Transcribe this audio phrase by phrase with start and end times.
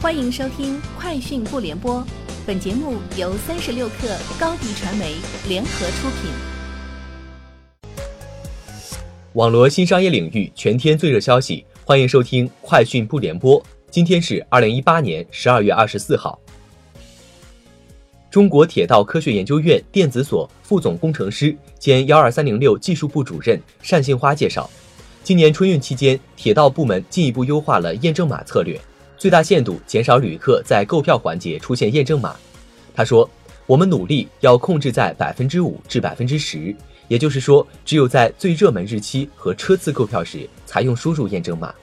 [0.00, 1.96] 欢迎收听《快讯不联播》，
[2.46, 5.16] 本节目由三十六克高低传媒
[5.48, 6.30] 联合出品。
[9.32, 13.60] 网罗新商业领域全天最热消息，欢迎收听《快讯不联播》。
[13.90, 16.38] 今天是二零一八年十二月二十四号。
[18.30, 23.60] 中国铁道科学研究院电子所副总工程师兼幺二三零六技术部主任
[23.90, 24.70] 单杏花介绍，
[25.24, 28.80] 今年春运期间，铁道部门进一步优化了验证码策略。
[29.18, 32.36] 最大限度减少旅客在购票环节出现验证码。
[32.94, 33.28] 他说
[33.66, 36.74] ：“我们努力要控制在百分之五至百分之十，
[37.08, 41.74] 也就是说，只有在最热门日期和车次购票时才用输入验证码。”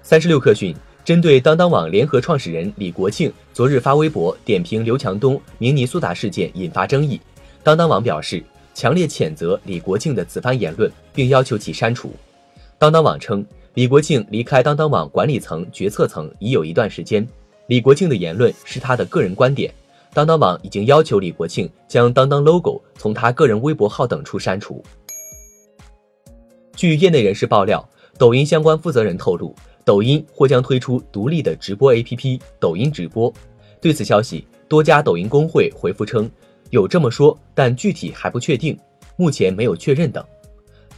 [0.00, 0.72] 三十六氪讯，
[1.04, 7.20] 针对当当网联合创始人李国庆昨日发微博点评刘强东明尼苏达事件引发争议，
[7.64, 8.42] 当当网表示
[8.74, 12.14] 强烈谴责李国庆的此番言论，并要求其删除。
[12.78, 13.44] 当当网称。
[13.78, 17.24] 李国庆离开当当网管理层、决策层已有一段时间。
[17.68, 19.72] 李国庆的言论是他的个人观点，
[20.12, 24.82] 当当网已经要求李国庆将当当 logo 从他个人微博号等处删除。
[26.74, 33.32] 据业内人士爆料，抖音相关负责人透露，抖音或将推出独立的直播 APP“ 抖音直播”。
[33.80, 36.28] 对此消息，多家抖音工会回复称
[36.70, 38.76] 有这么说，但具体还不确定，
[39.16, 40.24] 目前没有确认等。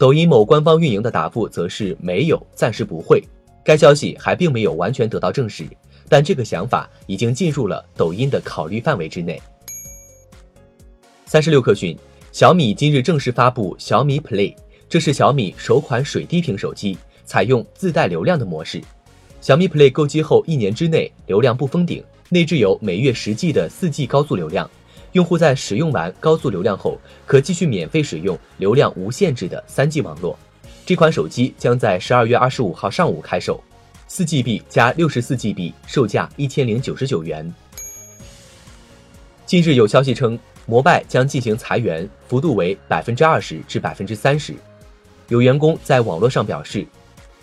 [0.00, 3.22] 抖音某官方运营的答复则是没有，暂时不会。
[3.62, 5.66] 该消息还并没有完全得到证实，
[6.08, 9.38] 但这个想法已经进入了抖音的考虑范围之内。
[11.26, 11.94] 三十六氪讯，
[12.32, 14.56] 小米今日正式发布小米 Play，
[14.88, 18.80] 这是小米首款水滴屏手机，采用自带流量的模式。
[19.42, 24.70] 小米 Play 购机后一年之内流量不封顶，内置有每月十 G 的四 G 高速流量。
[25.12, 30.38] 用户在使用完高速流量后，可继续免费使用流量无限制的三 G 网络。
[30.86, 33.62] 这款手机将在十二月二十五号上午开售，
[34.06, 37.52] 四 GB 加六十四 GB，售价一千零九十九元。
[39.46, 44.54] 近日有消息称，摩拜将进行裁员，幅度为百分之二十至百分之三十。
[45.26, 46.86] 有员工在网络上表示，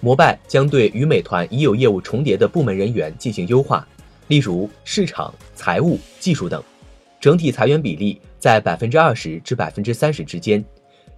[0.00, 3.86] 摩拜将对与美团已有业务重叠的部门人员进行优化，
[4.28, 6.62] 例如市场、财务、技术等。
[7.20, 10.64] 整体裁员比例在百分之二十至百分之三十之间。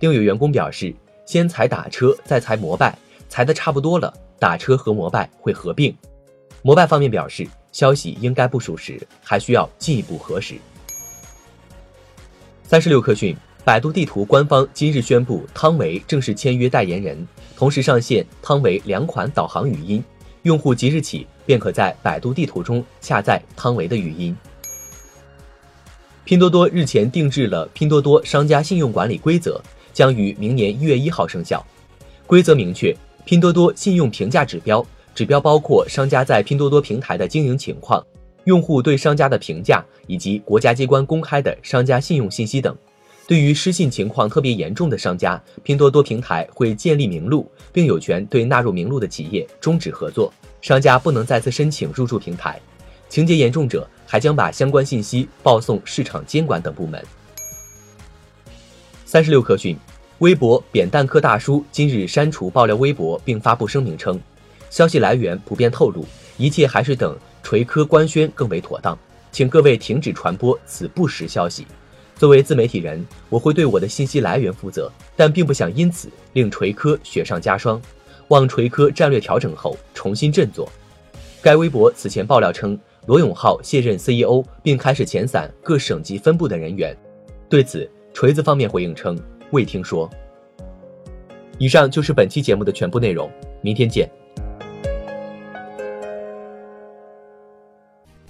[0.01, 0.95] 另有员工表示，
[1.27, 2.97] 先裁打车，再裁摩拜，
[3.29, 5.95] 裁的差不多了，打车和摩拜会合并。
[6.63, 10.55] 摩拜方面表示，消息应该不属实，还需要进一步核实。
[12.63, 17.27] 三十六氪讯，百度地图官方今日宣布，汤唯正式签约代言人，
[17.57, 20.03] 同时上线汤唯两款导航语音，
[20.43, 24.37] 用户即日起便可在百度地图中下载汤唯的语音。
[26.28, 29.59] 拼多多日前定制了拼多多商家信用管理规则，
[29.94, 31.66] 将于明年一月一号生效。
[32.27, 32.94] 规则明确，
[33.25, 38.06] 拼多多信用评价指标，指标包括商家在拼多多平台的经营情况、
[38.44, 42.77] 用户对商家的评价以及国家机关公开的商家信用信息等。
[43.27, 50.31] 对于失信情况特别严重的商家，拼多多平台会建立名录，并有权对纳入名录的企业终止合作，
[50.61, 52.61] 商家不能再次申请入驻平台。
[53.09, 53.89] 情节严重者。
[54.11, 57.05] 还将把相关信息报送市场监管等部门。
[59.05, 59.77] 三十六氪讯，
[60.21, 64.19] 微博扁担科大叔今日删除爆料微博，并发布声明称，
[64.71, 66.07] 消息来源不便透露，
[66.39, 68.99] 一切还是等锤科官宣更为妥当，
[69.31, 71.67] 请各位停止传播此不实消息。
[72.17, 77.79] 作为自媒体人，我会对我的信息来源负责，但并不想因此令锤科雪上加霜，
[78.29, 80.67] 望锤科战略调整后重新振作。
[81.43, 82.78] 该微博此前爆料称。
[83.06, 86.94] 罗永浩卸任 CEO，并开始遣散各省级分部的人员。
[87.49, 89.19] 对此，锤子方面回应称
[89.50, 90.10] 未听说。
[91.56, 93.31] 以上就是本期节目的全部内容，
[93.62, 94.06] 明天见。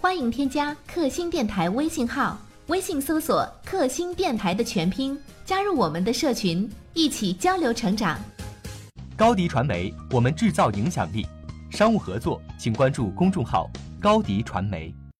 [0.00, 2.38] 欢迎添加克星电台微信号，
[2.69, 8.16] 微信搜索“克星电台”的全拼，加入我们的社群，一起交流成长。
[9.16, 11.26] 高迪传媒，我们制造影响力。
[11.78, 13.71] 商务合作，请关注公众号。
[14.00, 14.93] 高迪传媒。